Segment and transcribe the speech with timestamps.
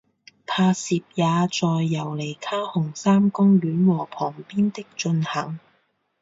[0.47, 1.23] 拍摄也
[1.61, 5.59] 在尤里卡红杉公园和旁边的进行。